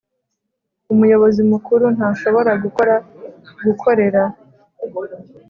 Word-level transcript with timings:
umuyobozi 0.93 1.41
mukuru 1.51 1.85
ntashobora 1.97 2.51
gukora 2.63 2.93
gukorera 3.65 4.21